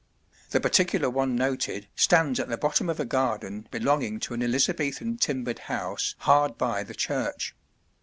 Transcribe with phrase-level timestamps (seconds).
[0.49, 5.17] The particular one noted stands at the bottom of a garden belonging to an Elizabethan
[5.17, 7.55] timbered house hard by the church.